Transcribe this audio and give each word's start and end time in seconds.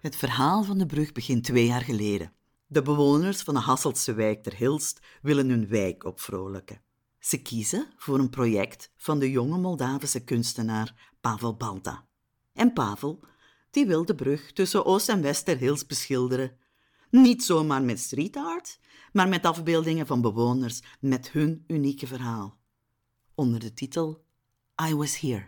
Het 0.00 0.16
verhaal 0.16 0.62
van 0.62 0.78
de 0.78 0.86
brug 0.86 1.12
begint 1.12 1.44
twee 1.44 1.66
jaar 1.66 1.80
geleden. 1.80 2.32
De 2.66 2.82
bewoners 2.82 3.42
van 3.42 3.54
de 3.54 3.60
Hasseltse 3.60 4.14
wijk 4.14 4.42
ter 4.42 4.56
Hilst 4.56 5.00
willen 5.22 5.48
hun 5.48 5.68
wijk 5.68 6.04
opvrolijken. 6.04 6.82
Ze 7.18 7.42
kiezen 7.42 7.92
voor 7.96 8.18
een 8.18 8.30
project 8.30 8.92
van 8.96 9.18
de 9.18 9.30
jonge 9.30 9.58
Moldavische 9.58 10.24
kunstenaar 10.24 11.12
Pavel 11.20 11.56
Balta. 11.56 12.06
En 12.52 12.72
Pavel, 12.72 13.20
die 13.70 13.86
wil 13.86 14.04
de 14.04 14.14
brug 14.14 14.52
tussen 14.52 14.84
Oost 14.84 15.08
en 15.08 15.22
West 15.22 15.44
ter 15.44 15.56
Hilst 15.56 15.88
beschilderen. 15.88 16.56
Niet 17.10 17.44
zomaar 17.44 17.82
met 17.82 17.98
street 17.98 18.36
art, 18.36 18.78
maar 19.12 19.28
met 19.28 19.44
afbeeldingen 19.44 20.06
van 20.06 20.20
bewoners 20.20 20.82
met 21.00 21.30
hun 21.30 21.64
unieke 21.66 22.06
verhaal. 22.06 22.58
Onder 23.34 23.60
de 23.60 23.72
titel 23.72 24.24
I 24.88 24.94
Was 24.94 25.20
Here. 25.20 25.46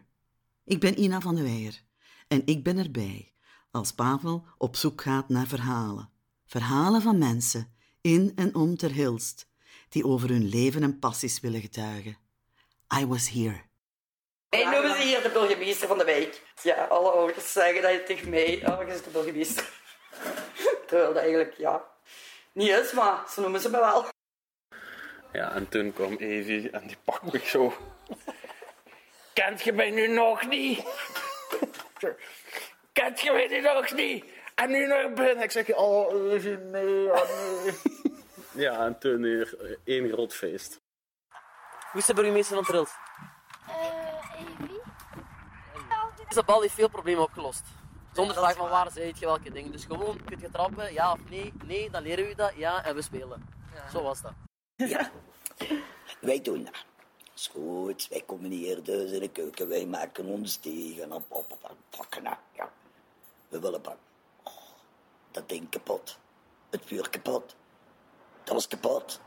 Ik 0.64 0.80
ben 0.80 1.00
Ina 1.00 1.20
van 1.20 1.34
de 1.34 1.42
Weijer 1.42 1.82
en 2.28 2.42
ik 2.44 2.64
ben 2.64 2.78
erbij 2.78 3.31
als 3.72 3.92
Pavel 3.92 4.44
op 4.58 4.76
zoek 4.76 5.02
gaat 5.02 5.28
naar 5.28 5.46
verhalen. 5.46 6.10
Verhalen 6.46 7.02
van 7.02 7.18
mensen 7.18 7.74
in 8.00 8.32
en 8.36 8.54
om 8.54 8.76
Ter 8.76 8.92
Hilst 8.92 9.50
die 9.88 10.04
over 10.04 10.28
hun 10.28 10.48
leven 10.48 10.82
en 10.82 10.98
passies 10.98 11.40
willen 11.40 11.60
getuigen. 11.60 12.16
I 13.00 13.06
was 13.06 13.30
here. 13.30 13.60
Wij 14.48 14.64
noemen 14.64 14.96
ze 14.96 15.02
hier 15.02 15.22
de 15.22 15.30
burgemeester 15.30 15.88
van 15.88 15.98
de 15.98 16.04
wijk. 16.04 16.42
Ja, 16.62 16.84
alle 16.84 17.10
ouders 17.10 17.52
zeggen 17.52 17.82
dat 17.82 17.92
je 17.92 18.02
tegen 18.02 18.30
mij, 18.30 18.62
oh, 18.66 18.86
je 18.86 18.94
is 18.94 19.02
de 19.02 19.10
burgemeester. 19.10 19.68
Terwijl 20.86 21.12
dat 21.12 21.22
eigenlijk, 21.22 21.54
ja, 21.58 21.84
niet 22.52 22.68
is, 22.68 22.92
maar 22.92 23.24
ze 23.30 23.40
noemen 23.40 23.60
ze 23.60 23.70
me 23.70 23.78
wel. 23.78 24.06
Ja, 25.32 25.52
en 25.52 25.68
toen 25.68 25.92
kwam 25.92 26.16
Evie 26.16 26.70
en 26.70 26.86
die 26.86 26.96
pakt 27.04 27.32
me 27.32 27.40
zo. 27.44 27.74
Kent 29.32 29.62
je 29.62 29.72
mij 29.72 29.90
nu 29.90 30.08
nog 30.08 30.46
niet? 30.48 30.78
Kent 33.02 33.20
je 33.20 33.32
mij 33.32 33.46
nu 33.46 33.60
nog 33.60 33.92
niet? 33.92 34.24
En 34.54 34.70
nu 34.70 34.86
nog 34.86 35.12
binnen. 35.12 35.42
Ik 35.42 35.50
zeg, 35.50 35.74
oh, 35.74 36.32
Evie, 36.32 36.56
nee, 36.56 37.12
oh, 37.12 37.28
nee. 37.64 37.74
Ja, 38.64 38.84
en 38.84 38.98
toen 38.98 39.22
weer 39.22 39.78
één 39.84 40.12
groot 40.12 40.34
feest. 40.34 40.80
Hoe 41.92 42.00
is 42.00 42.06
de 42.06 42.14
burgemeester 42.14 42.54
van 42.54 42.64
Trilt? 42.64 42.90
Eh, 43.68 44.40
Evie? 44.40 44.80
Is 46.28 46.34
dat 46.34 46.46
bal 46.46 46.60
heeft 46.60 46.74
veel 46.74 46.88
problemen 46.88 47.22
opgelost. 47.22 47.62
Zonder 48.12 48.36
vraag 48.36 48.56
van 48.56 48.68
waar 48.68 48.90
zei 48.90 49.12
je 49.18 49.26
welke 49.26 49.52
dingen. 49.52 49.72
Dus 49.72 49.84
gewoon, 49.84 50.24
kun 50.24 50.40
je 50.40 50.50
trappen, 50.50 50.92
ja 50.92 51.12
of 51.12 51.18
nee? 51.30 51.52
Nee, 51.64 51.90
dan 51.90 52.02
leren 52.02 52.26
we 52.26 52.34
dat, 52.34 52.52
ja, 52.56 52.84
en 52.84 52.94
we 52.94 53.02
spelen. 53.02 53.48
Zo 53.92 54.02
was 54.02 54.22
dat. 54.22 54.32
Wij 56.20 56.40
doen 56.40 56.64
dat. 56.64 56.84
is 57.34 57.46
goed. 57.46 58.08
Wij 58.08 58.22
komen 58.26 58.50
hier 58.50 58.82
dus 58.82 59.10
in 59.10 59.20
de 59.20 59.28
keuken. 59.28 59.68
Wij 59.68 59.86
maken 59.86 60.24
ons 60.24 60.56
tegen. 60.56 61.12
Op, 61.12 61.24
op, 61.28 61.52
op, 61.52 61.70
op, 61.70 61.76
pakken. 61.90 62.22
Ja. 62.52 62.70
Willen 63.62 63.80
pakken. 63.80 64.02
Oh, 64.42 64.52
dat 65.30 65.48
ding 65.48 65.68
kapot. 65.68 66.18
Het 66.70 66.80
vuur 66.84 67.10
kapot. 67.10 67.56
Dat 68.44 68.54
was 68.54 68.68
kapot. 68.68 69.20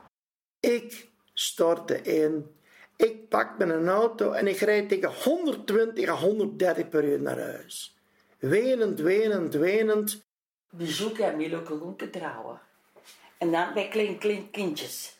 Ik 0.60 1.10
stortte 1.34 2.02
in. 2.02 2.56
Ik 2.96 3.30
pak 3.30 3.58
mijn 3.58 3.88
auto 3.88 4.32
en 4.32 4.48
ik 4.48 4.58
rijd 4.58 4.90
tegen 4.90 5.14
120 5.24 6.10
à 6.10 6.14
130 6.14 6.90
per 6.90 7.04
uur 7.04 7.22
naar 7.22 7.40
huis. 7.40 7.98
Wenend, 8.40 9.00
wenend, 9.00 9.54
wenend. 9.54 10.24
Bezoeken 10.70 11.26
en 11.26 11.38
Milo 11.38 11.62
Koronke 11.62 12.10
trouwen. 12.10 12.62
En 13.38 13.52
dan 13.52 13.74
bij 13.74 13.88
klein, 13.88 14.18
klein 14.18 14.52
kindjes. 14.52 15.20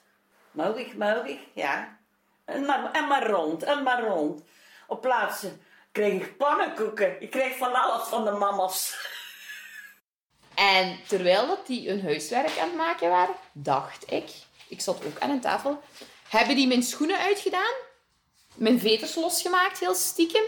Mogelijk, 0.52 0.98
mogelijk, 0.98 1.40
ja. 1.54 2.00
En 2.46 2.66
maar, 2.66 2.92
en 2.92 3.08
maar 3.08 3.30
rond, 3.30 3.64
en 3.64 3.84
maar 3.84 4.04
rond. 4.04 4.44
Op 4.88 5.02
plaatsen 5.02 5.62
kreeg 5.96 6.22
ik 6.22 6.38
pannenkoeken. 6.38 7.22
Ik 7.22 7.32
kreeg 7.32 7.58
van 7.58 7.74
alles 7.74 8.08
van 8.08 8.26
de 8.26 8.32
mama's. 8.32 8.96
En 10.54 11.00
terwijl 11.08 11.48
dat 11.48 11.68
die 11.68 11.90
hun 11.90 12.02
huiswerk 12.02 12.58
aan 12.58 12.68
het 12.68 12.78
maken 12.78 13.10
waren, 13.10 13.36
dacht 13.54 14.12
ik, 14.12 14.30
ik 14.68 14.82
zat 14.82 15.06
ook 15.06 15.20
aan 15.20 15.30
een 15.30 15.42
tafel, 15.42 15.82
hebben 16.30 16.56
die 16.56 16.68
mijn 16.68 16.84
schoenen 16.84 17.20
uitgedaan, 17.20 17.74
mijn 18.56 18.80
veters 18.80 19.16
losgemaakt, 19.16 19.80
heel 19.80 19.96
stiekem, 19.96 20.44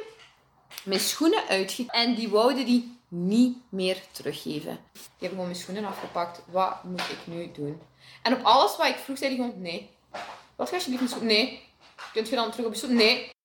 mijn 0.83 0.99
schoenen 0.99 1.47
uitgedaan 1.47 2.01
en 2.01 2.16
die 2.16 2.29
wouden 2.29 2.66
die 2.66 3.00
niet 3.07 3.57
meer 3.69 3.97
teruggeven. 4.11 4.79
Ik 4.94 5.01
heb 5.19 5.29
gewoon 5.29 5.45
mijn 5.45 5.59
schoenen 5.59 5.85
afgepakt. 5.85 6.41
Wat 6.45 6.83
moet 6.83 7.00
ik 7.09 7.19
nu 7.23 7.51
doen? 7.51 7.81
En 8.23 8.33
op 8.33 8.44
alles 8.44 8.77
wat 8.77 8.88
ik 8.88 8.95
vroeg, 8.95 9.17
zei 9.17 9.35
hij 9.35 9.45
gewoon, 9.45 9.61
nee. 9.61 9.89
Wat 10.55 10.69
ga 10.69 10.75
je 10.75 10.83
alsjeblieft 10.83 11.01
mijn 11.01 11.09
schoenen? 11.09 11.35
Nee. 11.35 11.66
Kunt 12.13 12.29
je 12.29 12.35
dan 12.35 12.51
terug 12.51 12.66
op 12.66 12.73
je 12.73 12.77
schoenen? 12.77 12.97
Nee. 12.97 13.35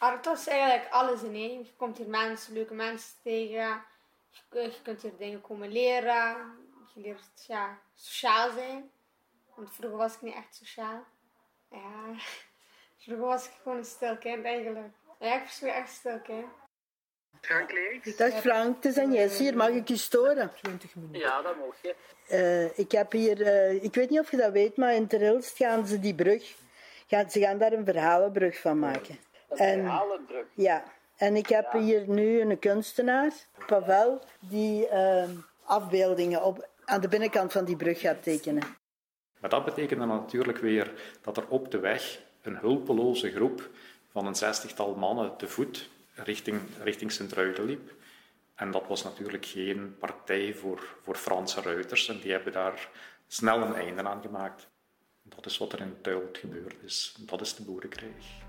Arto 0.00 0.32
is 0.32 0.46
eigenlijk 0.46 0.90
alles 0.90 1.22
in 1.22 1.34
één. 1.34 1.58
Je 1.58 1.72
komt 1.76 1.96
hier 1.98 2.08
mensen, 2.08 2.52
leuke 2.52 2.74
mensen 2.74 3.12
tegen. 3.22 3.82
Je, 4.30 4.40
kun- 4.48 4.62
je 4.62 4.82
kunt 4.82 5.02
hier 5.02 5.16
dingen 5.18 5.40
komen 5.40 5.72
leren. 5.72 6.36
Je 6.94 7.00
leert 7.00 7.44
ja, 7.46 7.78
sociaal 7.94 8.50
zijn. 8.50 8.90
Want 9.54 9.70
vroeger 9.74 9.98
was 9.98 10.14
ik 10.14 10.20
niet 10.22 10.34
echt 10.34 10.54
sociaal. 10.54 11.04
Ja, 11.70 12.14
vroeger 13.04 13.26
was 13.26 13.46
ik 13.46 13.52
gewoon 13.62 13.78
een 13.78 13.84
stil 13.84 14.16
kind 14.18 14.44
eigenlijk. 14.44 14.92
Ja, 15.20 15.34
ik 15.34 15.42
was 15.42 15.60
weer 15.60 15.72
echt 15.72 15.88
een 15.88 15.94
stil 15.94 16.20
kind. 16.20 16.46
Dag 18.16 18.40
Frank, 18.40 18.74
het 18.76 18.84
is 18.84 18.98
Agnes 18.98 19.38
hier. 19.38 19.56
Mag 19.56 19.68
ik 19.68 19.88
je 19.88 19.96
storen? 19.96 20.52
Ja, 21.12 21.42
dat 21.42 21.56
mocht 21.56 21.78
je. 21.82 21.94
Eh, 22.28 22.78
ik 22.78 22.92
heb 22.92 23.12
hier, 23.12 23.42
eh, 23.42 23.82
ik 23.82 23.94
weet 23.94 24.10
niet 24.10 24.20
of 24.20 24.30
je 24.30 24.36
dat 24.36 24.52
weet, 24.52 24.76
maar 24.76 24.94
in 24.94 25.06
Terilst 25.06 25.56
gaan 25.56 25.86
ze 25.86 25.98
die 26.00 26.14
brug, 26.14 26.54
gaan, 27.06 27.30
ze 27.30 27.40
gaan 27.40 27.58
daar 27.58 27.72
een 27.72 27.84
verhalenbrug 27.84 28.60
van 28.60 28.78
maken. 28.78 29.18
En, 29.56 29.84
Halenbrug. 29.84 30.46
ja, 30.54 30.82
en 31.16 31.36
ik 31.36 31.48
heb 31.48 31.72
hier 31.72 32.08
nu 32.08 32.40
een 32.40 32.58
kunstenaar, 32.58 33.32
Pavel, 33.66 34.20
die 34.40 34.88
eh, 34.88 35.28
afbeeldingen 35.64 36.44
op, 36.44 36.68
aan 36.84 37.00
de 37.00 37.08
binnenkant 37.08 37.52
van 37.52 37.64
die 37.64 37.76
brug 37.76 38.00
gaat 38.00 38.22
tekenen. 38.22 38.62
Maar 39.40 39.50
dat 39.50 39.64
betekende 39.64 40.06
natuurlijk 40.06 40.58
weer 40.58 40.92
dat 41.22 41.36
er 41.36 41.48
op 41.48 41.70
de 41.70 41.78
weg 41.78 42.20
een 42.42 42.56
hulpeloze 42.56 43.30
groep 43.30 43.68
van 44.10 44.26
een 44.26 44.34
zestigtal 44.34 44.94
mannen 44.94 45.36
te 45.36 45.48
voet 45.48 45.88
richting, 46.14 46.60
richting 46.82 47.12
Sint-Truiden 47.12 47.64
liep. 47.64 47.92
En 48.54 48.70
dat 48.70 48.86
was 48.86 49.02
natuurlijk 49.02 49.46
geen 49.46 49.96
partij 49.98 50.54
voor, 50.54 50.96
voor 51.02 51.16
Franse 51.16 51.60
ruiters 51.60 52.08
en 52.08 52.20
die 52.20 52.32
hebben 52.32 52.52
daar 52.52 52.88
snel 53.26 53.62
een 53.62 53.74
einde 53.74 54.02
aan 54.02 54.22
gemaakt. 54.22 54.68
Dat 55.22 55.46
is 55.46 55.58
wat 55.58 55.72
er 55.72 55.80
in 55.80 55.96
Tuilt 56.00 56.38
gebeurd 56.38 56.76
is. 56.82 57.14
Dat 57.18 57.40
is 57.40 57.54
de 57.54 57.62
boerenkrijg. 57.62 58.48